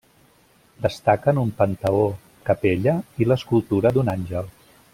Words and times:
Destaquen 0.85 1.41
un 1.41 1.51
panteó-capella 1.59 2.97
i 3.25 3.29
l'escultura 3.33 3.93
d'un 3.99 4.11
àngel. 4.17 4.51